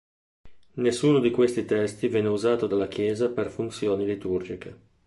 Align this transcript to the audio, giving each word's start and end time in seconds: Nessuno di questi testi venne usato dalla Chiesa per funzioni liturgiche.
Nessuno 0.77 1.19
di 1.19 1.29
questi 1.29 1.63
testi 1.63 2.07
venne 2.07 2.29
usato 2.29 2.65
dalla 2.65 2.87
Chiesa 2.87 3.29
per 3.29 3.51
funzioni 3.51 4.03
liturgiche. 4.03 4.79